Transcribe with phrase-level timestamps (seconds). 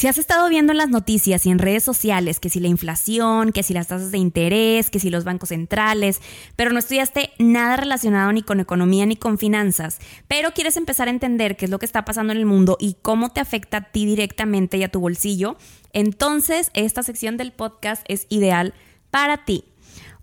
[0.00, 3.52] Si has estado viendo en las noticias y en redes sociales que si la inflación,
[3.52, 6.22] que si las tasas de interés, que si los bancos centrales,
[6.56, 11.10] pero no estudiaste nada relacionado ni con economía ni con finanzas, pero quieres empezar a
[11.10, 13.92] entender qué es lo que está pasando en el mundo y cómo te afecta a
[13.92, 15.58] ti directamente y a tu bolsillo,
[15.92, 18.72] entonces esta sección del podcast es ideal
[19.10, 19.64] para ti.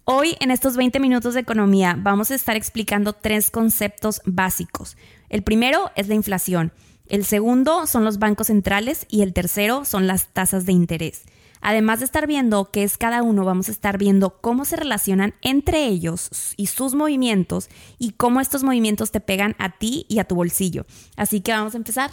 [0.06, 4.98] Hoy en estos 20 minutos de economía vamos a estar explicando tres conceptos básicos.
[5.30, 6.72] El primero es la inflación.
[7.10, 11.24] El segundo son los bancos centrales y el tercero son las tasas de interés.
[11.62, 15.34] Además de estar viendo qué es cada uno, vamos a estar viendo cómo se relacionan
[15.42, 20.26] entre ellos y sus movimientos y cómo estos movimientos te pegan a ti y a
[20.26, 20.86] tu bolsillo.
[21.16, 22.12] Así que vamos a empezar.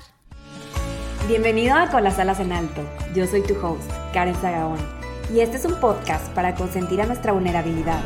[1.26, 2.80] Bienvenido a Con las alas en alto.
[3.16, 4.78] Yo soy tu host, Karen Zagaón,
[5.34, 8.00] y este es un podcast para consentir a nuestra vulnerabilidad,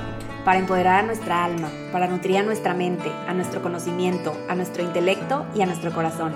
[0.44, 4.82] para empoderar a nuestra alma, para nutrir a nuestra mente, a nuestro conocimiento, a nuestro
[4.82, 6.32] intelecto y a nuestro corazón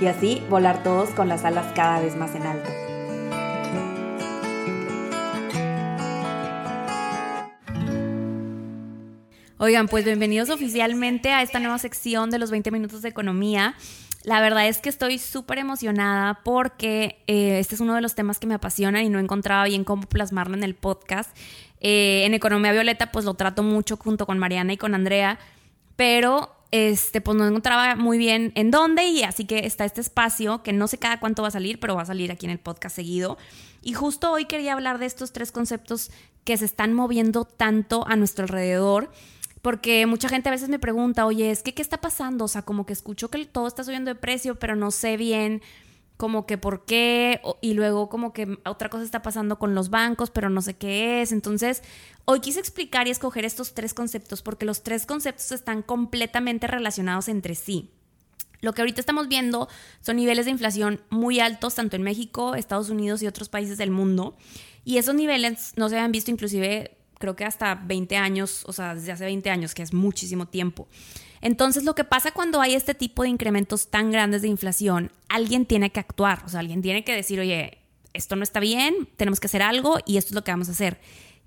[0.00, 2.70] y así volar todos con las alas cada vez más en alto.
[9.58, 13.74] Oigan, pues bienvenidos oficialmente a esta nueva sección de los 20 minutos de economía.
[14.24, 18.38] La verdad es que estoy súper emocionada porque eh, este es uno de los temas
[18.38, 21.34] que me apasionan y no encontraba bien cómo plasmarlo en el podcast.
[21.80, 25.38] Eh, en Economía Violeta pues lo trato mucho junto con Mariana y con Andrea,
[25.96, 30.64] pero este, pues no encontraba muy bien en dónde y así que está este espacio
[30.64, 32.58] que no sé cada cuánto va a salir, pero va a salir aquí en el
[32.58, 33.38] podcast seguido.
[33.80, 36.10] Y justo hoy quería hablar de estos tres conceptos
[36.42, 39.12] que se están moviendo tanto a nuestro alrededor.
[39.62, 42.46] Porque mucha gente a veces me pregunta, oye, es que, ¿qué está pasando?
[42.46, 45.62] O sea, como que escucho que todo está subiendo de precio, pero no sé bien
[46.16, 50.30] como que por qué, y luego como que otra cosa está pasando con los bancos,
[50.30, 51.32] pero no sé qué es.
[51.32, 51.82] Entonces,
[52.24, 57.28] hoy quise explicar y escoger estos tres conceptos porque los tres conceptos están completamente relacionados
[57.28, 57.90] entre sí.
[58.60, 59.68] Lo que ahorita estamos viendo
[60.00, 63.90] son niveles de inflación muy altos, tanto en México, Estados Unidos y otros países del
[63.90, 64.36] mundo.
[64.84, 68.94] Y esos niveles no se habían visto inclusive, creo que hasta 20 años, o sea,
[68.94, 70.88] desde hace 20 años, que es muchísimo tiempo.
[71.44, 75.66] Entonces, lo que pasa cuando hay este tipo de incrementos tan grandes de inflación, alguien
[75.66, 77.76] tiene que actuar, o sea, alguien tiene que decir, oye,
[78.14, 80.72] esto no está bien, tenemos que hacer algo y esto es lo que vamos a
[80.72, 80.98] hacer.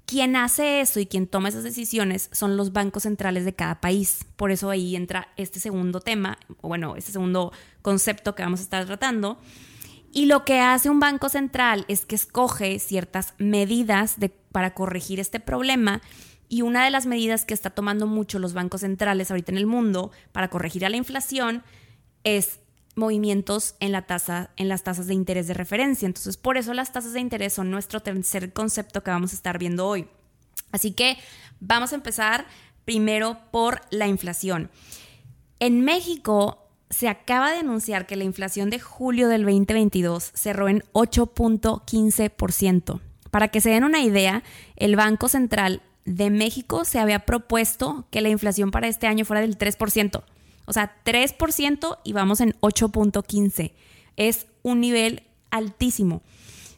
[0.05, 4.19] Quien hace eso y quien toma esas decisiones son los bancos centrales de cada país.
[4.35, 8.63] Por eso ahí entra este segundo tema, o bueno, este segundo concepto que vamos a
[8.63, 9.39] estar tratando.
[10.13, 14.17] Y lo que hace un banco central es que escoge ciertas medidas
[14.51, 16.03] para corregir este problema
[16.49, 19.65] y una de las medidas que está tomando mucho los bancos centrales ahorita en el
[19.65, 21.63] mundo para corregir a la inflación
[22.23, 22.59] es
[22.95, 26.05] movimientos en la tasa en las tasas de interés de referencia.
[26.05, 29.59] Entonces, por eso las tasas de interés son nuestro tercer concepto que vamos a estar
[29.59, 30.07] viendo hoy.
[30.71, 31.17] Así que
[31.59, 32.45] vamos a empezar
[32.85, 34.71] primero por la inflación.
[35.59, 40.83] En México se acaba de anunciar que la inflación de julio del 2022 cerró en
[40.93, 43.01] 8.15%.
[43.29, 44.43] Para que se den una idea,
[44.77, 49.41] el Banco Central de México se había propuesto que la inflación para este año fuera
[49.41, 50.23] del 3%.
[50.65, 53.73] O sea, 3% y vamos en 8.15.
[54.15, 56.23] Es un nivel altísimo.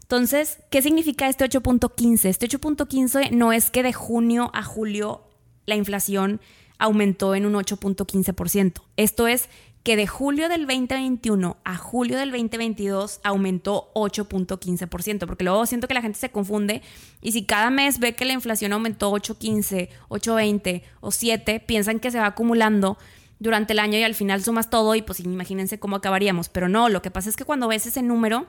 [0.01, 2.25] Entonces, ¿qué significa este 8.15?
[2.25, 5.23] Este 8.15 no es que de junio a julio
[5.67, 6.41] la inflación
[6.79, 8.81] aumentó en un 8.15%.
[8.97, 9.47] Esto es
[9.89, 15.95] que de julio del 2021 a julio del 2022 aumentó 8.15%, porque luego siento que
[15.95, 16.83] la gente se confunde
[17.23, 22.11] y si cada mes ve que la inflación aumentó 8.15, 8.20 o 7, piensan que
[22.11, 22.99] se va acumulando
[23.39, 26.87] durante el año y al final sumas todo y pues imagínense cómo acabaríamos, pero no,
[26.87, 28.45] lo que pasa es que cuando ves ese número,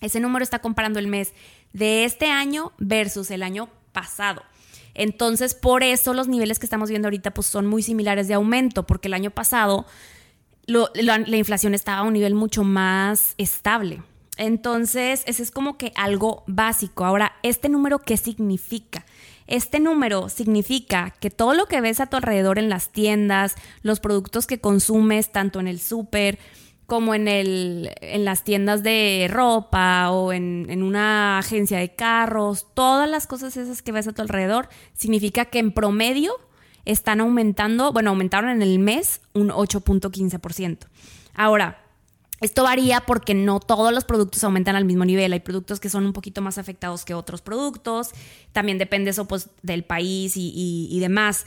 [0.00, 1.34] ese número está comparando el mes
[1.74, 4.42] de este año versus el año pasado.
[4.94, 8.86] Entonces, por eso los niveles que estamos viendo ahorita pues son muy similares de aumento,
[8.86, 9.84] porque el año pasado
[10.70, 14.02] la, inflación estaba a un nivel mucho más estable.
[14.36, 17.04] Entonces, ese es como que algo básico.
[17.04, 19.04] Ahora, ¿este número qué significa?
[19.46, 24.00] Este número significa que todo lo que ves a tu alrededor en las tiendas, los
[24.00, 26.38] productos que consumes tanto en el súper
[26.86, 32.66] como en, el, en las tiendas de ropa o en, en una agencia de carros,
[32.74, 36.32] todas las cosas esas que ves a tu alrededor, significa que en promedio
[36.84, 40.78] están aumentando, bueno, aumentaron en el mes un 8.15%.
[41.34, 41.84] Ahora,
[42.40, 45.32] esto varía porque no todos los productos aumentan al mismo nivel.
[45.32, 48.10] Hay productos que son un poquito más afectados que otros productos.
[48.52, 51.44] También depende eso pues, del país y, y demás.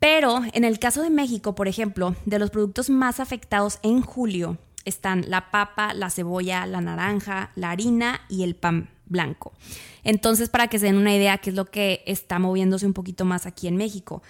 [0.00, 4.58] Pero en el caso de México, por ejemplo, de los productos más afectados en julio
[4.84, 9.52] están la papa, la cebolla, la naranja, la harina y el pan blanco.
[10.02, 13.24] Entonces, para que se den una idea qué es lo que está moviéndose un poquito
[13.24, 14.22] más aquí en México.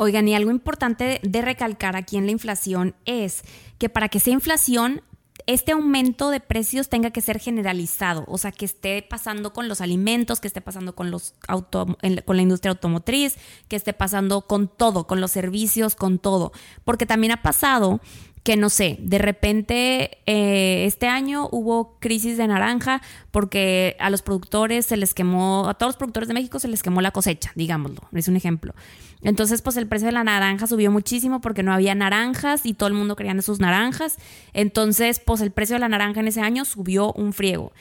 [0.00, 3.42] Oigan, y algo importante de recalcar aquí en la inflación es
[3.78, 5.02] que para que sea inflación
[5.46, 9.80] este aumento de precios tenga que ser generalizado, o sea, que esté pasando con los
[9.80, 14.68] alimentos, que esté pasando con, los auto, con la industria automotriz, que esté pasando con
[14.68, 16.52] todo, con los servicios, con todo.
[16.84, 18.00] Porque también ha pasado
[18.48, 24.22] que no sé, de repente eh, este año hubo crisis de naranja porque a los
[24.22, 27.52] productores se les quemó, a todos los productores de México se les quemó la cosecha,
[27.56, 28.74] digámoslo, es un ejemplo.
[29.20, 32.86] Entonces, pues el precio de la naranja subió muchísimo porque no había naranjas y todo
[32.86, 34.16] el mundo quería sus naranjas.
[34.54, 37.72] Entonces, pues el precio de la naranja en ese año subió un friego.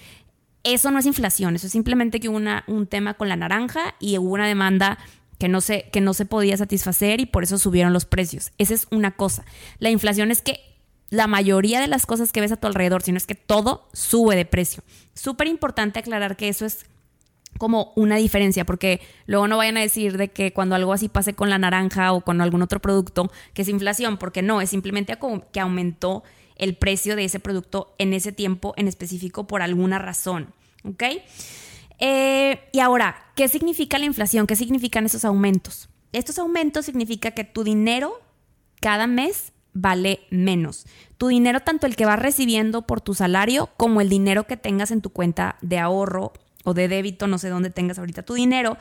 [0.65, 3.95] Eso no es inflación, eso es simplemente que hubo una, un tema con la naranja
[4.01, 4.97] y hubo una demanda
[5.37, 8.51] que no, se, que no se podía satisfacer y por eso subieron los precios.
[8.57, 9.45] Esa es una cosa.
[9.79, 10.59] La inflación es que
[11.09, 14.35] la mayoría de las cosas que ves a tu alrededor, sino es que todo sube
[14.35, 14.83] de precio.
[15.13, 16.85] Súper importante aclarar que eso es
[17.57, 21.33] como una diferencia, porque luego no vayan a decir de que cuando algo así pase
[21.33, 25.17] con la naranja o con algún otro producto, que es inflación, porque no, es simplemente
[25.51, 26.23] que aumentó
[26.55, 30.53] el precio de ese producto en ese tiempo en específico por alguna razón.
[30.83, 31.03] ¿Ok?
[31.99, 34.47] Eh, y ahora, ¿qué significa la inflación?
[34.47, 35.89] ¿Qué significan esos aumentos?
[36.13, 38.21] Estos aumentos significa que tu dinero
[38.79, 40.85] cada mes vale menos.
[41.17, 44.91] Tu dinero, tanto el que vas recibiendo por tu salario como el dinero que tengas
[44.91, 46.33] en tu cuenta de ahorro
[46.63, 48.77] o de débito, no sé dónde tengas ahorita tu dinero,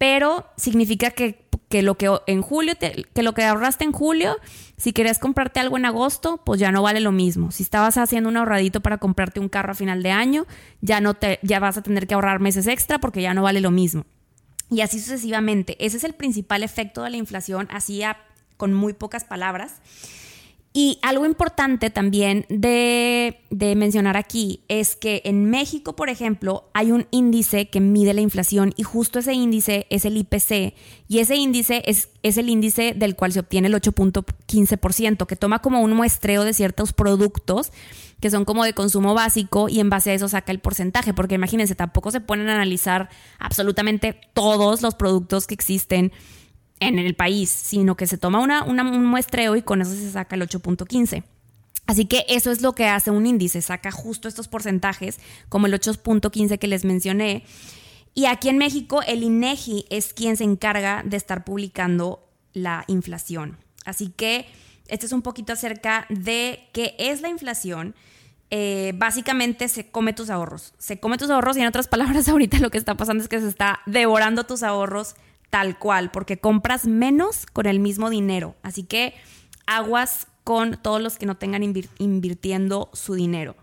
[0.00, 1.44] pero significa que,
[1.82, 4.38] lo que en julio, que lo que ahorraste en julio,
[4.78, 7.50] si querías comprarte algo en agosto, pues ya no vale lo mismo.
[7.50, 10.46] Si estabas haciendo un ahorradito para comprarte un carro a final de año,
[10.80, 13.60] ya no te, ya vas a tener que ahorrar meses extra porque ya no vale
[13.60, 14.06] lo mismo.
[14.70, 15.76] Y así sucesivamente.
[15.84, 18.00] Ese es el principal efecto de la inflación, así
[18.56, 19.82] con muy pocas palabras.
[20.72, 27.08] Y algo importante también de, mencionar aquí es que en México, por ejemplo, hay un
[27.10, 30.74] índice que mide la inflación y justo ese índice es el IPC
[31.08, 35.58] y ese índice es, es el índice del cual se obtiene el 8.15%, que toma
[35.58, 37.72] como un muestreo de ciertos productos
[38.20, 41.34] que son como de consumo básico y en base a eso saca el porcentaje, porque
[41.34, 43.08] imagínense, tampoco se ponen a analizar
[43.40, 46.12] absolutamente todos los productos que existen
[46.80, 50.34] en el país, sino que se toma una, un muestreo y con eso se saca
[50.34, 51.22] el 8.15.
[51.86, 55.18] Así que eso es lo que hace un índice, saca justo estos porcentajes,
[55.48, 57.44] como el 8.15 que les mencioné.
[58.14, 63.58] Y aquí en México el INEGI es quien se encarga de estar publicando la inflación.
[63.84, 64.46] Así que
[64.88, 67.94] este es un poquito acerca de qué es la inflación.
[68.50, 70.74] Eh, básicamente se come tus ahorros.
[70.78, 73.40] Se come tus ahorros y en otras palabras ahorita lo que está pasando es que
[73.40, 75.14] se está devorando tus ahorros
[75.50, 78.54] tal cual, porque compras menos con el mismo dinero.
[78.62, 79.14] Así que
[79.66, 83.56] aguas con todos los que no tengan invirtiendo su dinero.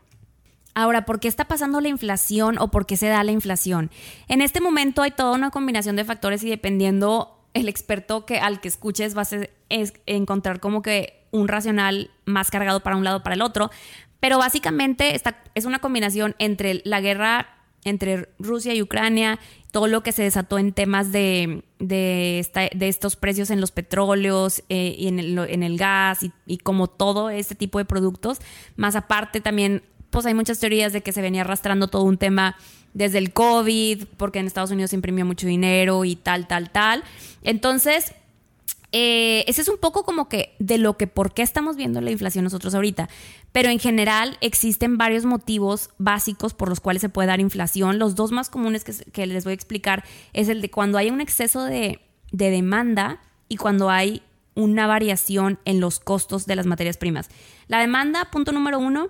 [0.74, 3.90] Ahora, ¿por qué está pasando la inflación o por qué se da la inflación?
[4.28, 8.62] En este momento hay toda una combinación de factores y dependiendo el experto que al
[8.62, 9.40] que escuches vas a
[10.06, 13.72] encontrar como que un racional más cargado para un lado para el otro,
[14.20, 17.57] pero básicamente esta es una combinación entre la guerra
[17.90, 19.40] entre Rusia y Ucrania,
[19.72, 22.40] todo lo que se desató en temas de, de,
[22.80, 26.88] estos precios en los petróleos eh, y en el, en el gas y, y, como
[26.88, 28.40] todo este tipo de productos.
[28.76, 32.56] Más aparte también, pues hay muchas teorías de que se venía arrastrando todo un tema
[32.94, 37.04] desde el COVID, porque en Estados Unidos se imprimió mucho dinero y tal, tal, tal.
[37.44, 38.14] Entonces,
[38.94, 42.12] eh, ese es un poco como que de lo que por qué estamos viendo la
[42.12, 43.10] inflación nosotros ahorita.
[43.52, 48.00] Pero en general existen varios motivos básicos por los cuales se puede dar inflación.
[48.00, 51.22] Los dos más comunes que, les voy a explicar es el de cuando hay un
[51.22, 52.00] exceso de,
[52.32, 53.20] de demanda
[53.50, 54.22] y cuando hay
[54.56, 57.30] una variación en los costos de las materias primas.
[57.68, 59.10] La demanda, punto número uno,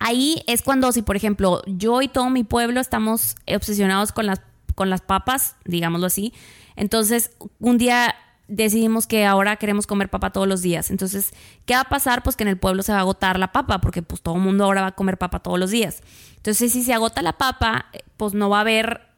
[0.00, 4.40] ahí es cuando si por ejemplo yo y todo mi pueblo estamos obsesionados con las,
[4.74, 6.32] con las papas, digámoslo así,
[6.74, 8.14] entonces un día
[8.48, 10.90] decidimos que ahora queremos comer papa todos los días.
[10.90, 11.32] Entonces,
[11.66, 12.22] ¿qué va a pasar?
[12.22, 14.42] Pues que en el pueblo se va a agotar la papa, porque pues todo el
[14.42, 16.02] mundo ahora va a comer papa todos los días.
[16.36, 19.14] Entonces, si se agota la papa, eh, pues no va a haber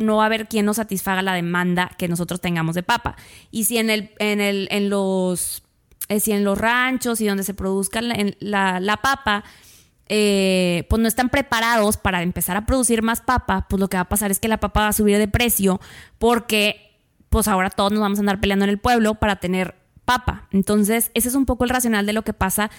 [0.00, 3.16] no va a haber quien nos satisfaga la demanda que nosotros tengamos de papa.
[3.50, 5.62] Y si en el, en el, en los,
[6.08, 9.44] eh, si en los ranchos y donde se produzca la, la, papa,
[10.08, 14.02] eh, pues no están preparados para empezar a producir más papa, pues lo que va
[14.02, 15.80] a pasar es que la papa va a subir de precio
[16.18, 16.87] porque
[17.30, 20.48] pues ahora todos nos vamos a andar peleando en el pueblo para tener papa.
[20.50, 22.70] Entonces, ese es un poco el racional de lo que pasa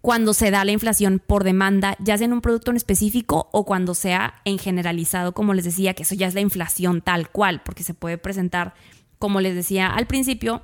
[0.00, 3.64] cuando se da la inflación por demanda, ya sea en un producto en específico o
[3.64, 7.62] cuando sea en generalizado, como les decía, que eso ya es la inflación tal cual,
[7.64, 8.74] porque se puede presentar,
[9.18, 10.62] como les decía al principio,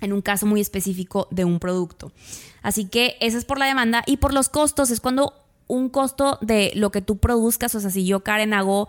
[0.00, 2.12] en un caso muy específico de un producto.
[2.62, 5.34] Así que eso es por la demanda y por los costos, es cuando
[5.68, 8.88] un costo de lo que tú produzcas, o sea, si yo, Karen, hago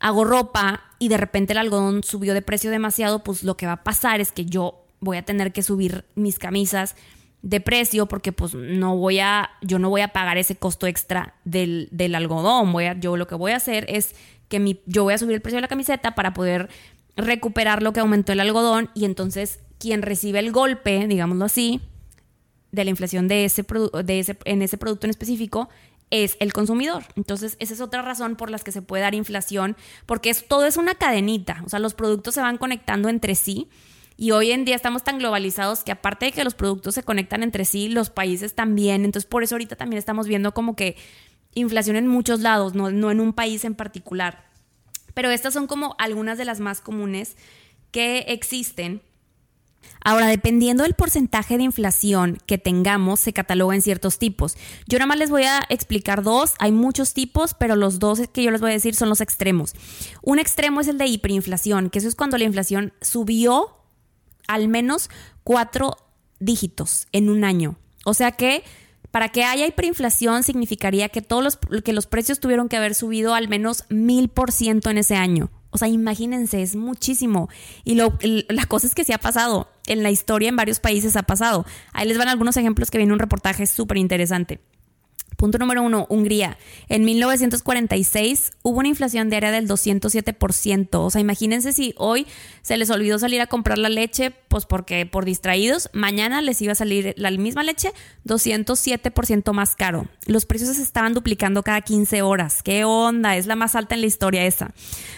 [0.00, 3.72] hago ropa y de repente el algodón subió de precio demasiado, pues lo que va
[3.72, 6.96] a pasar es que yo voy a tener que subir mis camisas
[7.42, 11.34] de precio porque pues no voy a, yo no voy a pagar ese costo extra
[11.44, 12.72] del, del algodón.
[12.72, 14.14] Voy a, yo lo que voy a hacer es
[14.48, 16.68] que mi, yo voy a subir el precio de la camiseta para poder
[17.16, 21.80] recuperar lo que aumentó el algodón y entonces quien recibe el golpe, digámoslo así,
[22.72, 23.64] de la inflación de ese,
[24.04, 25.68] de ese, en ese producto en específico
[26.10, 27.04] es el consumidor.
[27.16, 29.76] Entonces, esa es otra razón por la que se puede dar inflación,
[30.06, 33.68] porque es, todo es una cadenita, o sea, los productos se van conectando entre sí
[34.20, 37.42] y hoy en día estamos tan globalizados que aparte de que los productos se conectan
[37.42, 39.06] entre sí, los países también.
[39.06, 40.96] Entonces, por eso ahorita también estamos viendo como que
[41.54, 44.44] inflación en muchos lados, no, no en un país en particular.
[45.14, 47.38] Pero estas son como algunas de las más comunes
[47.92, 49.00] que existen.
[50.02, 54.56] Ahora, dependiendo del porcentaje de inflación que tengamos, se cataloga en ciertos tipos.
[54.88, 56.54] Yo nada más les voy a explicar dos.
[56.58, 59.74] Hay muchos tipos, pero los dos que yo les voy a decir son los extremos.
[60.22, 63.76] Un extremo es el de hiperinflación, que eso es cuando la inflación subió
[64.48, 65.10] al menos
[65.44, 65.96] cuatro
[66.38, 67.76] dígitos en un año.
[68.04, 68.64] O sea que
[69.10, 73.34] para que haya hiperinflación significaría que todos los, que los precios tuvieron que haber subido
[73.34, 75.50] al menos mil por ciento en ese año.
[75.70, 77.48] O sea, imagínense, es muchísimo.
[77.84, 79.68] Y lo, la cosa es que sí ha pasado.
[79.86, 81.64] En la historia en varios países ha pasado.
[81.92, 84.60] Ahí les van algunos ejemplos que viene un reportaje súper interesante.
[85.36, 86.58] Punto número uno, Hungría.
[86.88, 90.88] En 1946 hubo una inflación diaria del 207%.
[90.92, 92.26] O sea, imagínense si hoy
[92.62, 96.72] se les olvidó salir a comprar la leche, pues porque por distraídos, mañana les iba
[96.72, 97.92] a salir la misma leche
[98.26, 100.08] 207% más caro.
[100.26, 102.62] Los precios se estaban duplicando cada 15 horas.
[102.62, 103.36] ¿Qué onda?
[103.36, 104.72] Es la más alta en la historia esa.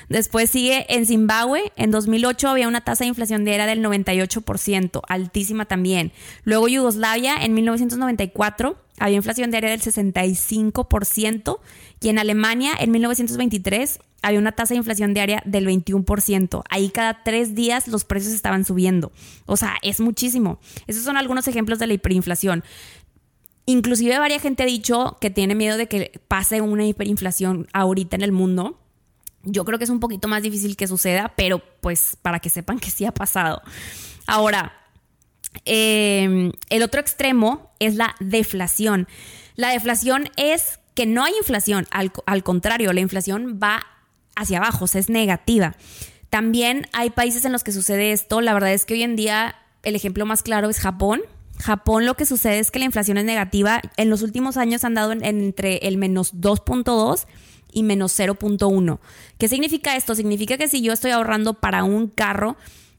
[0.09, 1.73] Después sigue en Zimbabue.
[1.77, 6.13] En 2008 había una tasa de inflación diaria del 98%, altísima también.
[6.45, 11.59] Luego Yugoslavia en 1994 había inflación diaria del 65%
[12.01, 16.63] y en Alemania en 1923 había una tasa de inflación diaria del 21%.
[16.71, 19.13] Ahí cada tres días los precios estaban subiendo.
[19.47, 20.61] O sea, es muchísimo.
[20.87, 22.63] Esos son algunos ejemplos de la hiperinflación.
[23.67, 28.23] Inclusive varias gente ha dicho que tiene miedo de que pase una hiperinflación ahorita en
[28.23, 28.79] el mundo.
[29.45, 32.79] Yo creo que es un poquito más difícil que suceda, pero pues para que sepan
[32.79, 33.63] que sí ha pasado.
[34.27, 34.73] Ahora,
[35.65, 39.09] Em, el otro extremo es la deflación.
[39.57, 43.87] La deflación es que no hay inflación, al, contrario, la inflación va
[44.37, 45.75] hacia abajo, es negativa.
[46.31, 48.41] También hay países en los que sucede esto.
[48.41, 51.23] La verdad es que hoy en día el ejemplo más claro es Japón.
[51.59, 53.81] Japón lo que sucede es que la inflación es negativa.
[53.97, 57.27] En los últimos años han dado entre el menos 2.2
[57.73, 58.99] y menos 0.1.
[59.39, 60.15] ¿Qué significa esto?
[60.15, 62.57] Significa que si yo estoy ahorrando para un carro,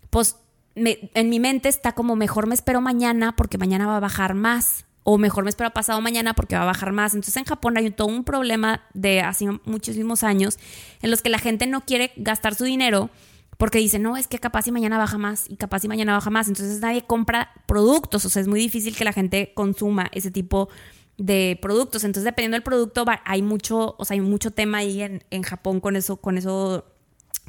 [0.10, 0.36] pues
[0.75, 4.86] en mi mente está como mejor me espero mañana porque mañana va a bajar más
[5.03, 7.13] o mejor me espero pasado mañana porque va a bajar más.
[7.13, 10.58] Entonces en Japón hay todo un problema de hace muchísimos años
[11.01, 13.10] en los que la gente no quiere gastar su dinero
[13.58, 16.30] porque dice, no, es que capaz y mañana baja más y capaz y mañana baja
[16.30, 16.48] más.
[16.48, 20.70] Entonces nadie compra productos, o sea, es muy difícil que la gente consuma ese tipo
[21.18, 22.03] de productos.
[22.03, 25.82] Entonces dependiendo del producto hay mucho, o sea, hay mucho tema ahí en, en Japón
[25.82, 26.86] con eso, con eso,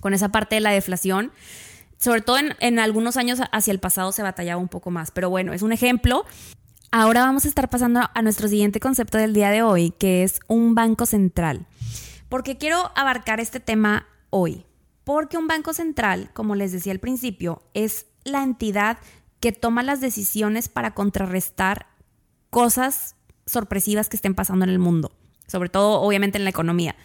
[0.00, 1.32] con esa parte de la deflación
[2.04, 5.54] sobre todo en, algunos años hacia el pasado se batallaba un poco más, pero bueno,
[5.54, 6.26] es un ejemplo.
[6.90, 10.40] Ahora vamos a estar pasando a nuestro siguiente concepto del día de hoy, que es
[10.46, 11.66] un banco central.
[12.28, 14.66] ¿Por qué quiero abarcar este tema hoy?
[15.04, 18.98] Porque un banco central, como les decía al principio, es la entidad
[19.40, 21.86] que toma las decisiones para contrarrestar
[22.50, 25.10] cosas sorpresivas que estén pasando en el mundo,
[25.46, 26.96] sobre todo obviamente en la economía.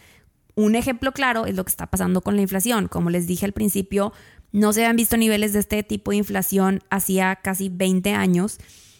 [0.55, 2.89] Un ejemplo claro es lo que está pasando con la inflación.
[2.89, 4.11] Como les dije al principio,
[4.51, 8.59] no se habían visto niveles de este tipo de inflación hacía casi 20 años.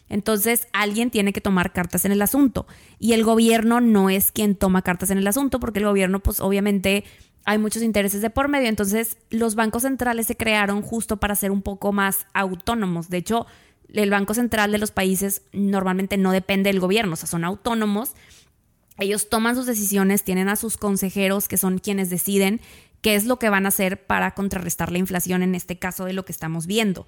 [0.10, 2.66] Entonces alguien tiene que tomar cartas en el asunto
[2.98, 6.40] y el gobierno no es quien toma cartas en el asunto porque el gobierno pues
[6.40, 7.04] obviamente
[7.46, 8.70] hay muchos intereses de por medio.
[8.70, 13.10] Entonces los bancos centrales se crearon justo para ser un poco más autónomos.
[13.10, 13.46] De hecho,
[13.94, 18.14] el Banco Central de los países normalmente no depende del gobierno, o sea, son autónomos.
[18.98, 22.62] Ellos toman sus decisiones, tienen a sus consejeros que son quienes deciden
[23.02, 26.14] qué es lo que van a hacer para contrarrestar la inflación en este caso de
[26.14, 27.08] lo que estamos viendo.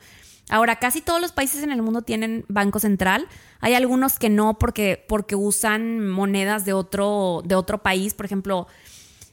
[0.50, 3.27] Ahora, casi todos los países en el mundo tienen banco central.
[3.60, 8.13] Hay algunos que no porque, porque usan monedas de otro, de otro país.
[8.13, 8.67] Por ejemplo,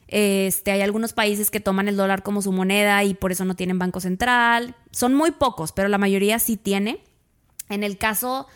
[0.07, 3.55] este, hay algunos países que toman el dólar como su moneda y por eso no
[3.55, 4.75] tienen banco central.
[4.91, 7.03] Son muy pocos, pero la mayoría sí tiene.
[7.69, 8.47] En el caso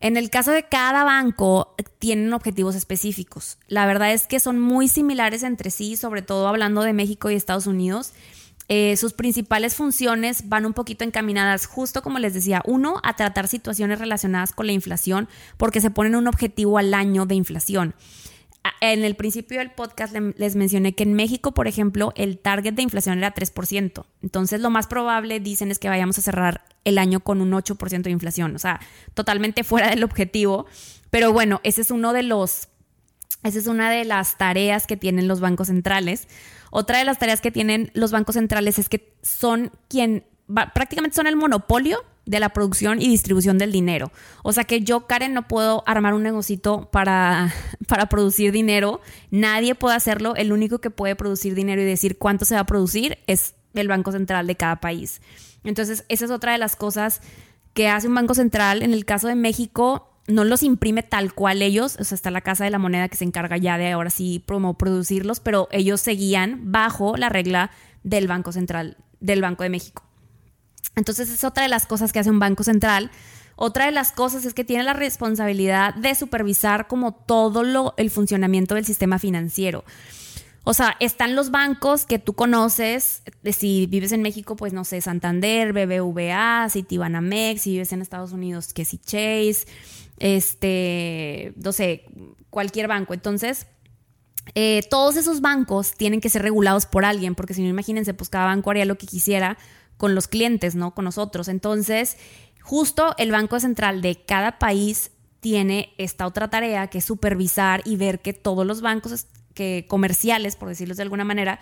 [0.00, 3.58] en el caso de cada banco, tienen objetivos específicos.
[3.68, 7.34] La verdad es que son muy similares entre sí, sobre todo hablando de México y
[7.34, 8.14] Estados Unidos.
[8.68, 13.48] Eh, sus principales funciones van un poquito encaminadas, justo como les decía, uno, a tratar
[13.48, 17.94] situaciones relacionadas con la inflación, porque se ponen un objetivo al año de inflación.
[18.82, 22.82] En el principio del podcast les mencioné que en México, por ejemplo, el target de
[22.82, 24.04] inflación era 3%.
[24.22, 28.02] Entonces, lo más probable, dicen, es que vayamos a cerrar el año con un 8%
[28.02, 28.80] de inflación, o sea,
[29.14, 30.66] totalmente fuera del objetivo.
[31.10, 32.68] Pero bueno, ese es uno de los,
[33.42, 36.28] esa es una de las tareas que tienen los bancos centrales.
[36.70, 40.24] Otra de las tareas que tienen los bancos centrales es que son quien,
[40.74, 44.12] prácticamente son el monopolio de la producción y distribución del dinero.
[44.44, 47.52] O sea que yo, Karen, no puedo armar un negocito para,
[47.88, 49.00] para producir dinero.
[49.32, 50.36] Nadie puede hacerlo.
[50.36, 53.88] El único que puede producir dinero y decir cuánto se va a producir es el
[53.88, 55.20] Banco Central de cada país.
[55.64, 57.20] Entonces, esa es otra de las cosas
[57.74, 58.82] que hace un Banco Central.
[58.82, 62.42] En el caso de México, no los imprime tal cual ellos, o sea, está la
[62.42, 66.70] Casa de la Moneda que se encarga ya de ahora sí producirlos, pero ellos seguían
[66.70, 67.72] bajo la regla
[68.04, 70.04] del Banco Central, del Banco de México.
[70.96, 73.10] Entonces es otra de las cosas que hace un Banco Central.
[73.56, 78.10] Otra de las cosas es que tiene la responsabilidad de supervisar como todo lo, el
[78.10, 79.84] funcionamiento del sistema financiero.
[80.64, 85.00] O sea, están los bancos que tú conoces, si vives en México, pues no sé,
[85.00, 89.66] Santander, BBVA, Citibanamex, si vives en Estados Unidos, que si Chase,
[90.18, 92.04] este, no sé,
[92.50, 93.14] cualquier banco.
[93.14, 93.66] Entonces,
[94.54, 98.28] eh, todos esos bancos tienen que ser regulados por alguien, porque si no, imagínense, pues
[98.28, 99.56] cada banco haría lo que quisiera
[100.00, 100.94] con los clientes, ¿no?
[100.94, 101.46] Con nosotros.
[101.48, 102.16] Entonces,
[102.62, 107.96] justo el Banco Central de cada país tiene esta otra tarea que es supervisar y
[107.96, 111.60] ver que todos los bancos que comerciales, por decirlo de alguna manera,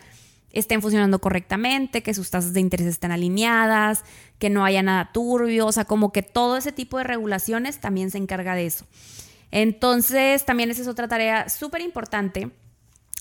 [0.52, 4.04] estén funcionando correctamente, que sus tasas de interés estén alineadas,
[4.38, 8.12] que no haya nada turbio, o sea, como que todo ese tipo de regulaciones también
[8.12, 8.86] se encarga de eso.
[9.50, 12.52] Entonces, también esa es otra tarea súper importante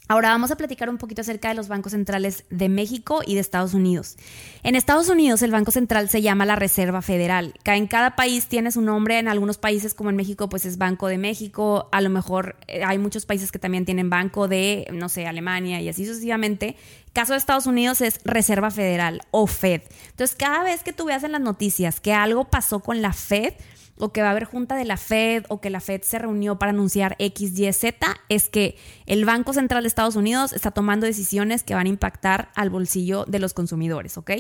[0.10, 3.42] Ahora vamos a platicar un poquito acerca de los bancos centrales de México y de
[3.42, 4.16] Estados Unidos.
[4.64, 7.54] En Estados Unidos el Banco Central se llama la Reserva Federal.
[7.66, 11.08] En cada país tiene su nombre, en algunos países como en México pues es Banco
[11.08, 15.10] de México, a lo mejor eh, hay muchos países que también tienen Banco de, no
[15.10, 16.78] sé, Alemania y así sucesivamente.
[17.12, 19.82] Caso de Estados Unidos es Reserva Federal o Fed.
[20.12, 23.54] Entonces cada vez que tú veas en las noticias que algo pasó con la Fed,
[24.00, 26.60] o que va a haber junta de la Fed o que la Fed se reunió
[26.60, 27.98] para anunciar X, Y, Z,
[28.30, 32.52] es que el Banco Central de Estados Unidos está tomando decisiones que van a impactar
[32.56, 34.32] al bolsillo de los consumidores, ¿ok?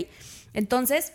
[0.53, 1.13] Entonces,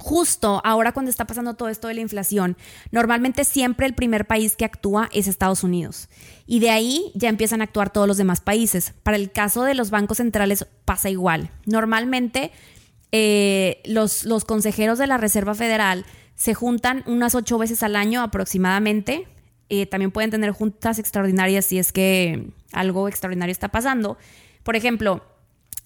[0.00, 2.56] justo ahora cuando está pasando todo esto de la inflación,
[2.90, 6.08] normalmente siempre el primer país que actúa es Estados Unidos.
[6.46, 8.94] Y de ahí ya empiezan a actuar todos los demás países.
[9.02, 11.50] Para el caso de los bancos centrales pasa igual.
[11.66, 12.50] Normalmente
[13.12, 16.06] eh, los, los consejeros de la Reserva Federal
[16.40, 19.28] se juntan unas ocho veces al año aproximadamente.
[19.68, 24.16] Eh, también pueden tener juntas extraordinarias si es que algo extraordinario está pasando.
[24.62, 25.22] Por ejemplo,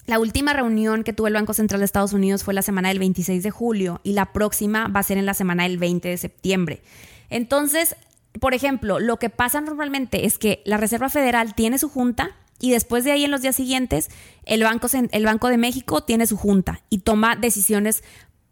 [0.05, 2.99] la última reunión que tuvo el Banco Central de Estados Unidos fue la semana del
[2.99, 6.15] 26 de julio y la próxima va a ser en la semana del 20 de
[6.15, 6.81] septiembre.
[7.29, 7.97] Entonces,
[8.39, 12.71] por ejemplo, lo que pasa normalmente es que la Reserva Federal tiene su junta y
[12.71, 14.09] después de ahí en los días siguientes
[14.45, 18.03] el Banco, el Banco de México tiene su junta y toma decisiones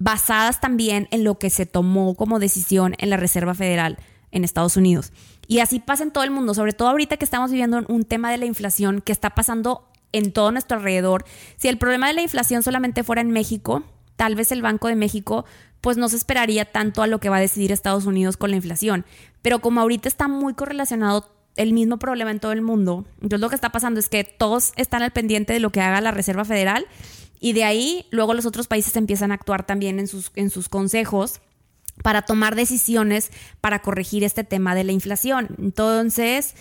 [0.04, 3.98] basadas también en lo que se tomó como decisión en la Reserva Federal
[4.32, 5.14] en Estados Unidos.
[5.48, 8.30] Y así pasa en todo el mundo, sobre todo ahorita que estamos viviendo un tema
[8.30, 11.24] de la inflación que está pasando en todo nuestro alrededor.
[11.56, 13.84] Si el problema de la inflación solamente fuera en México,
[14.18, 15.46] tal vez el Banco de México
[15.80, 18.58] pues no se esperaría tanto a lo que va a decidir Estados Unidos con la
[18.58, 19.06] inflación.
[19.42, 23.50] Pero como ahorita está muy correlacionado el mismo problema en todo el mundo, entonces lo
[23.50, 26.44] que está pasando es que todos están al pendiente de lo que haga la Reserva
[26.44, 26.88] Federal
[27.44, 30.70] y de ahí luego los otros países empiezan a actuar también en sus, en sus
[30.70, 31.42] consejos
[32.02, 35.50] para tomar decisiones para corregir este tema de la inflación.
[35.60, 36.56] Entonces,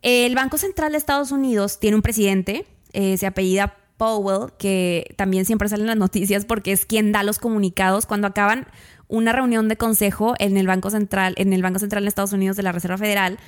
[0.00, 5.44] el Banco Central de Estados Unidos tiene un presidente, eh, se apellida Powell, que también
[5.44, 8.68] siempre sale en las noticias porque es quien da los comunicados cuando acaban
[9.08, 12.56] una reunión de consejo en el Banco Central, en el Banco Central de Estados Unidos
[12.56, 13.40] de la Reserva Federal.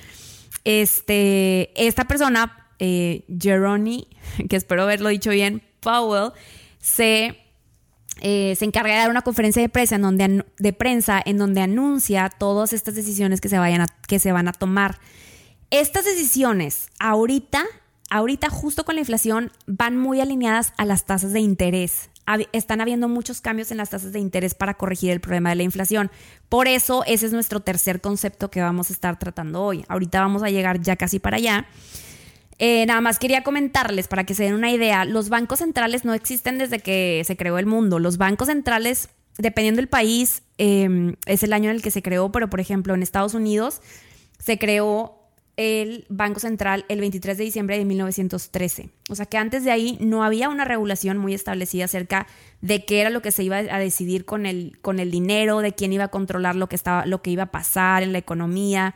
[0.65, 3.23] Este, esta persona, eh,
[4.49, 6.33] que espero haberlo dicho bien, Powell,
[6.81, 7.37] se,
[8.19, 11.61] eh, se encarga de dar una conferencia de prensa, en donde, de prensa en donde
[11.61, 14.99] anuncia todas estas decisiones que se, vayan que se van a tomar.
[15.69, 17.63] Estas decisiones ahorita,
[18.09, 22.09] ahorita justo con la inflación, van muy alineadas a las tasas de interés.
[22.53, 25.63] Están habiendo muchos cambios en las tasas de interés para corregir el problema de la
[25.63, 26.11] inflación.
[26.49, 29.83] Por eso ese es nuestro tercer concepto que vamos a estar tratando hoy.
[29.87, 31.67] Ahorita vamos a llegar ya casi para allá.
[32.63, 36.13] Eh, nada más quería comentarles para que se den una idea, los bancos centrales no
[36.13, 37.97] existen desde que se creó el mundo.
[37.97, 42.31] Los bancos centrales, dependiendo del país, em, es el año en el que se creó,
[42.31, 43.81] pero por ejemplo en Estados Unidos
[44.37, 45.17] se creó
[45.57, 48.91] el Banco Central el 23 de diciembre de 1913.
[49.09, 52.27] O sea que antes de ahí no había una regulación muy establecida acerca
[52.61, 55.73] de qué era lo que se iba a decidir con el, con el dinero, de
[55.73, 58.93] quién iba a controlar lo que, estaba, lo que iba a pasar en la economía.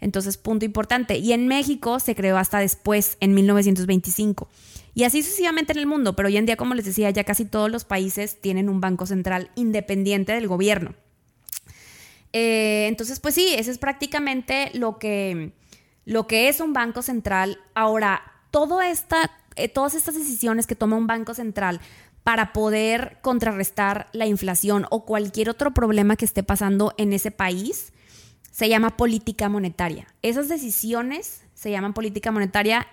[0.00, 1.18] Entonces, punto importante.
[1.18, 4.48] Y en México se creó hasta después, en 1925.
[4.94, 7.44] Y así sucesivamente en el mundo, pero hoy en día, como les decía, ya casi
[7.44, 10.94] todos los países tienen un banco central independiente del gobierno.
[12.32, 15.52] eh, entonces, pues sí, eso es prácticamente lo que,
[16.04, 17.58] lo que es un banco central.
[17.74, 18.22] Ahora,
[18.84, 21.80] esta, eh, todas estas decisiones que toma un banco central
[22.22, 27.92] para poder contrarrestar la inflación o cualquier otro problema que esté pasando en ese país,
[28.56, 30.06] se llama política monetaria.
[30.22, 32.86] Esas decisiones se llaman política monetaria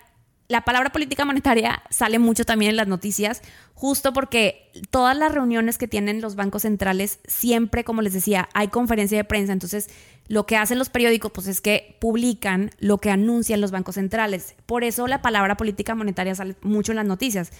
[0.46, 3.40] la palabra política monetaria sale mucho también en las noticias,
[3.72, 8.68] justo porque todas las reuniones que tienen los bancos centrales, siempre, como les decía, hay
[8.68, 9.54] conferencia de prensa.
[9.54, 9.88] Entonces,
[10.28, 14.54] lo que hacen los periódicos, pues es que publican lo que anuncian los bancos centrales.
[14.66, 17.50] Por eso la palabra política monetaria sale mucho en las noticias.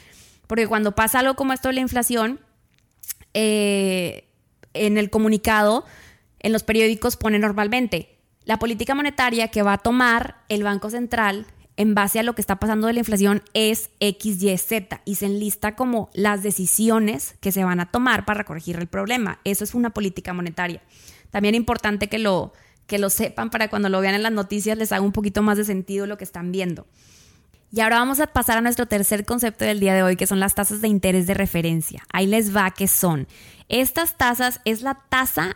[0.46, 2.38] Porque cuando pasa algo como esto de la inflación,
[3.32, 4.28] eh,
[4.74, 5.86] en el comunicado,
[6.44, 11.46] en los periódicos pone normalmente la política monetaria que va a tomar el Banco Central
[11.76, 15.14] en base a lo que está pasando de la inflación es X, Y, Z y
[15.14, 19.40] se enlista como las decisiones que se van a tomar para corregir el problema.
[19.44, 20.82] Eso es una política monetaria.
[21.30, 22.52] También importante que lo,
[22.86, 25.56] que lo sepan para cuando lo vean en las noticias les haga un poquito más
[25.56, 26.86] de sentido lo que están viendo.
[27.72, 30.40] Y ahora vamos a pasar a nuestro tercer concepto del día de hoy, que son
[30.40, 32.04] las tasas de interés de referencia.
[32.12, 33.26] Ahí les va que son.
[33.68, 35.54] Estas tasas es la tasa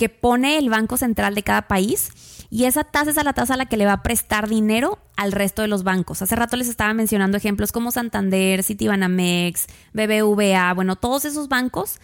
[0.00, 2.08] que pone el Banco Central de cada país
[2.48, 4.98] y esa tasa es a la tasa a la que le va a prestar dinero
[5.14, 6.22] al resto de los bancos.
[6.22, 11.98] Hace rato les estaba mencionando ejemplos como Santander, Citibanamex, BBVA, bueno, todos esos bancos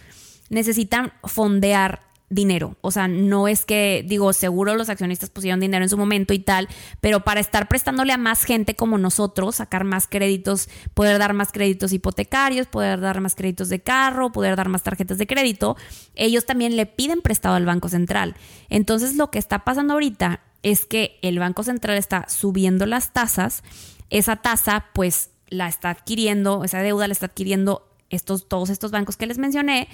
[0.51, 2.75] necesitan fondear dinero.
[2.81, 6.39] O sea, no es que, digo, seguro los accionistas pusieron dinero en su momento y
[6.39, 6.67] tal,
[6.99, 11.51] pero para estar prestándole a más gente como nosotros, sacar más créditos, poder dar más
[11.51, 15.77] créditos hipotecarios, poder dar más créditos de carro, poder dar más tarjetas de crédito,
[16.15, 18.35] ellos también le piden prestado al Banco Central.
[18.69, 23.63] Entonces, lo que está pasando ahorita es que el Banco Central está subiendo las tasas,
[24.09, 29.15] esa tasa pues la está adquiriendo, esa deuda la está adquiriendo estos, todos estos bancos
[29.17, 29.87] que les mencioné,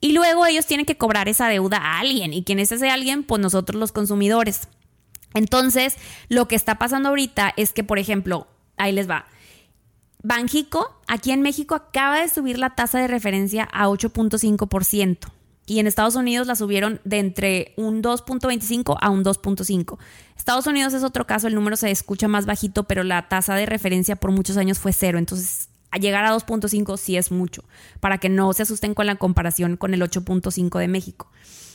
[0.00, 2.32] y luego ellos tienen que cobrar esa deuda a alguien.
[2.32, 3.22] ¿Y quién es ese alguien?
[3.22, 4.68] Pues nosotros los consumidores.
[5.34, 5.96] Entonces,
[6.28, 9.26] lo que está pasando ahorita es que, por ejemplo, ahí les va.
[10.22, 15.18] Banjico, aquí en México, acaba de subir la tasa de referencia a 8.5%.
[15.66, 19.98] Y en Estados Unidos la subieron de entre un 2.25 a un 2.5.
[20.36, 23.66] Estados Unidos es otro caso, el número se escucha más bajito, pero la tasa de
[23.66, 25.18] referencia por muchos años fue cero.
[25.18, 27.64] Entonces llegar a 2.5 sí es mucho,
[28.00, 31.30] para que no se asusten con la comparación con el 8.5 de México.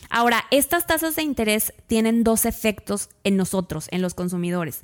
[0.10, 4.82] Ahora, estas tasas de interés tienen dos efectos en nosotros, en los consumidores.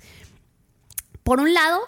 [1.23, 1.82] Por un lado,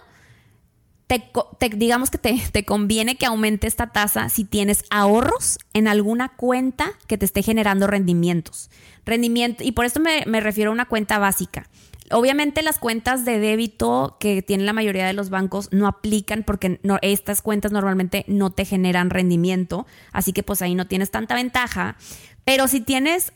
[1.75, 7.17] digamos que te, conviene que aumente esta tasa si tienes ahorros en alguna cuenta que
[7.17, 8.69] te esté generando rendimientos.
[9.05, 11.67] Rendimiento, y por esto me refiero a una cuenta básica.
[12.11, 16.79] Obviamente las cuentas de débito que tienen la mayoría de los bancos no aplican porque
[17.03, 21.97] estas cuentas normalmente no te generan rendimiento, así que pues ahí no tienes tanta ventaja.
[22.45, 23.31] Pero si tienes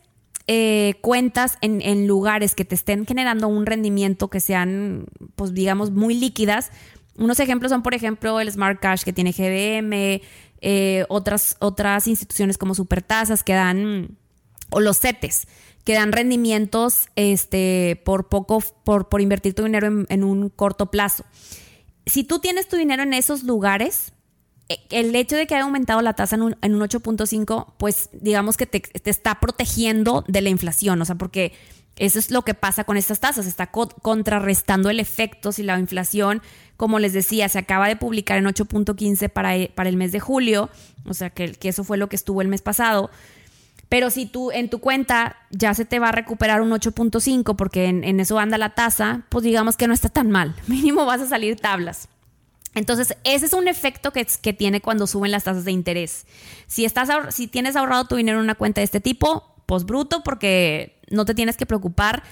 [0.48, 5.06] eh, cuentas en, lugares que te estén generando un rendimiento que sean,
[5.36, 6.72] pues digamos, muy líquidas,
[7.16, 10.22] unos ejemplos son, por ejemplo, el Smart Cash que tiene GBM,
[10.62, 14.18] eh, otras, otras instituciones como Supertasas que dan,
[14.72, 15.46] o los CETES
[15.84, 21.26] que dan rendimientos este, por poco, por, por invertir tu dinero en, un corto plazo.
[22.06, 24.14] Si tú tienes tu dinero en esos lugares,
[24.70, 28.66] e, el hecho de que haya aumentado la tasa en un, 8.5, pues digamos que
[28.66, 31.54] te, te, está protegiendo de la inflación, o sea, porque
[31.98, 36.42] eso es lo que pasa con estas tasas, está contrarrestando el efecto si la inflación,
[36.78, 40.70] como les decía, se acaba de publicar en 8.15 para, para el mes de julio,
[41.06, 43.12] o sea, que, que eso fue lo que estuvo el mes pasado.
[43.94, 47.86] Pero si tú en tu cuenta ya se te va a recuperar un 8.5 porque
[47.86, 50.56] en, eso anda la tasa, pues digamos que no está tan mal.
[50.68, 52.10] Mínimo vas a salir tablas.
[52.74, 56.26] Entonces, ese es un efecto que, tiene cuando suben las tasas de interés.
[56.66, 60.24] Si, estás, si tienes ahorrado tu dinero en una cuenta de este tipo, pues bruto,
[60.24, 62.24] porque no te tienes que preocupar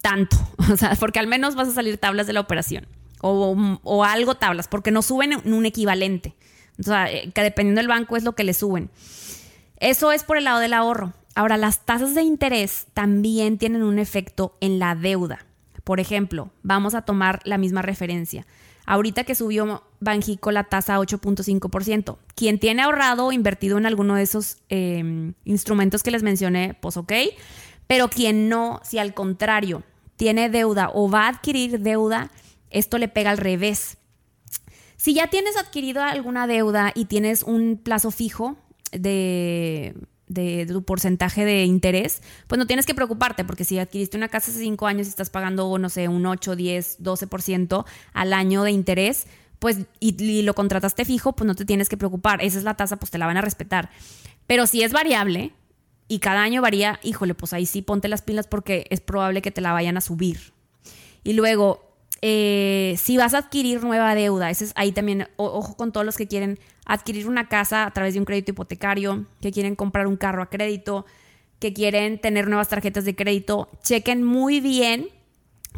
[0.00, 0.38] tanto.
[0.72, 2.86] O sea, porque al menos vas a salir tablas de la operación.
[3.20, 6.34] O, o algo tablas, porque no suben un equivalente.
[6.80, 8.88] O sea, eh, que dependiendo del banco es lo que le suben.
[9.82, 11.12] Eso es por el lado del ahorro.
[11.34, 15.44] Ahora, las tasas de interés también tienen un efecto en la deuda.
[15.82, 18.46] Por ejemplo, vamos a tomar la misma referencia.
[18.86, 24.14] Ahorita que subió Banjico la tasa a 8.5%, quien tiene ahorrado o invertido en alguno
[24.14, 27.12] de esos em, instrumentos que les mencioné, pues ok,
[27.88, 29.82] pero quien no, si al contrario
[30.14, 32.30] tiene deuda o va a adquirir deuda,
[32.70, 33.98] esto le pega al revés.
[34.94, 38.56] Si ya tienes adquirido alguna deuda y tienes un plazo fijo,
[38.92, 39.94] de,
[40.68, 44.60] tu porcentaje de interés, pues no tienes que preocuparte, porque si adquiriste una casa hace
[44.60, 49.26] 5 años y estás pagando, no sé, un 8, 10, 12% al año de interés,
[49.58, 52.42] pues y, lo contrataste fijo, pues no te tienes que preocupar.
[52.42, 53.90] Esa es la tasa, pues te la van a respetar.
[54.46, 55.52] Pero si es variable,
[56.08, 59.50] y cada año varía, híjole, pues ahí sí ponte las pilas porque es probable que
[59.50, 60.52] te la vayan a subir.
[61.24, 61.91] Y luego,
[62.24, 66.16] eh, si vas a adquirir nueva deuda, ese es ahí también, ojo con todos los
[66.16, 70.16] que quieren adquirir una casa a través de un crédito hipotecario, que quieren comprar un
[70.16, 71.04] carro a crédito,
[71.58, 75.08] que quieren tener nuevas tarjetas de crédito, chequen muy bien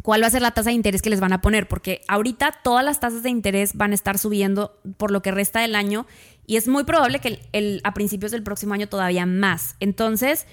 [0.03, 2.53] cuál va a ser la tasa de interés que les van a poner, porque ahorita
[2.63, 6.05] todas las tasas de interés van a estar subiendo por lo que resta del año
[6.45, 7.39] y es muy probable que
[7.83, 9.75] a principios del próximo año todavía más.
[9.79, 10.45] Entonces,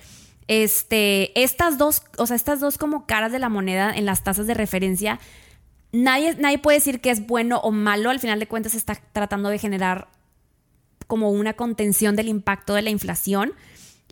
[0.48, 4.46] este, estas dos, o sea, estas dos como caras de la moneda en las tasas
[4.46, 5.20] de referencia,
[5.92, 9.48] nadie, nadie puede decir que es bueno o malo, al final de cuentas está tratando
[9.48, 10.08] de generar
[11.06, 13.52] como una contención del impacto de la inflación.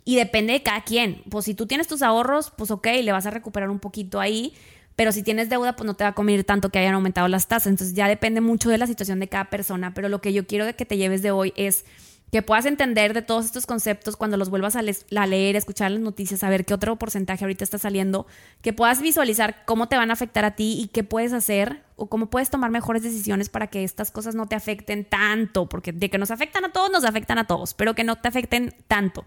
[0.03, 1.21] Y depende de cada quien.
[1.29, 4.53] Pues si tú tienes tus ahorros, pues ok, le vas a recuperar un poquito ahí
[4.95, 7.47] pero si tienes deuda, pues no te va a comer tanto que hayan aumentado las
[7.47, 7.67] tasas.
[7.67, 10.65] Entonces ya depende mucho de la situación de cada persona, pero lo que yo quiero
[10.75, 11.85] que te lleves de hoy es
[12.31, 16.39] que puedas entender de todos estos conceptos cuando los vuelvas a, leer, escuchar las noticias,
[16.39, 18.25] saber qué otro porcentaje ahorita está saliendo,
[18.61, 22.07] que puedas visualizar cómo te van a afectar a ti y qué puedes hacer o
[22.07, 26.09] cómo puedes tomar mejores decisiones para que estas cosas no te afecten tanto, porque de
[26.09, 29.25] que nos afectan a todos, nos afectan a todos, pero que no te afecten tanto.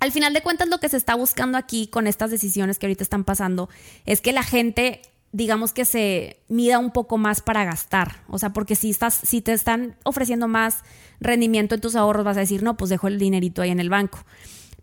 [0.00, 3.02] Al final de cuentas lo que se está buscando aquí con estas decisiones que ahorita
[3.02, 3.70] están pasando
[4.04, 5.00] es que la gente
[5.34, 9.40] digamos que se mida un poco más para gastar, o sea, porque si estás si
[9.40, 10.84] te están ofreciendo más
[11.20, 13.90] rendimiento en tus ahorros vas a decir, "No, pues dejo el dinerito ahí en el
[13.90, 14.20] banco."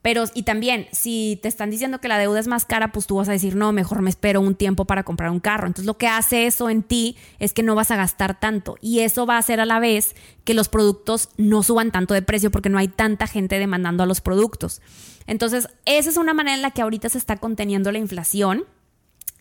[0.01, 3.17] Pero, y también, si te están diciendo que la deuda es más cara, pues tú
[3.17, 5.67] vas a decir, no, mejor me espero un tiempo para comprar un carro.
[5.67, 8.77] Entonces, lo que hace eso en ti es que no vas a gastar tanto.
[8.81, 12.23] Y eso va a hacer a la vez que los productos no suban tanto de
[12.23, 14.81] precio porque no hay tanta gente demandando a los productos.
[15.27, 18.65] Entonces, esa es una manera en la que ahorita se está conteniendo la inflación.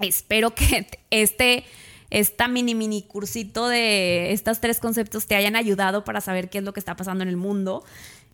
[0.01, 1.65] Espero que este
[2.11, 6.65] esta mini mini cursito de estos tres conceptos te hayan ayudado para saber qué es
[6.65, 7.85] lo que está pasando en el mundo.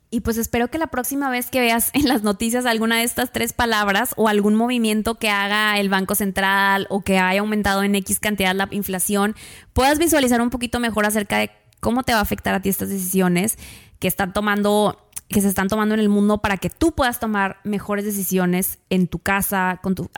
[0.09, 3.33] Y pues espero que la próxima vez que veas en las noticias alguna de estas
[3.33, 7.95] tres palabras o algún movimiento que haga el Banco Central o que haya aumentado en
[7.97, 9.35] X cantidad la inflación,
[9.73, 11.51] puedas visualizar un poquito mejor acerca de
[11.81, 13.59] cómo te va a afectar a ti estas decisiones
[13.99, 17.59] que están tomando que se están tomando en el mundo para que tú puedas tomar
[17.65, 20.09] mejores decisiones en tu casa, con, tu,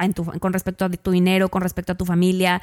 [0.40, 2.60] con respecto a tu dinero, con respecto a tu familia,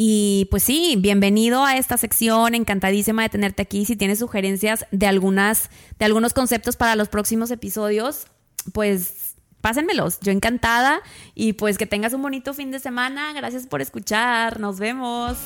[0.00, 3.84] y pues sí, bienvenido a esta sección, encantadísima de tenerte aquí.
[3.84, 8.28] Si tienes sugerencias de algunas, de algunos conceptos para los próximos episodios,
[8.72, 10.20] pues pásenmelos.
[10.20, 11.00] Yo encantada
[11.34, 13.32] y pues que tengas un bonito fin de semana.
[13.32, 14.60] Gracias por escuchar.
[14.60, 15.36] Nos vemos.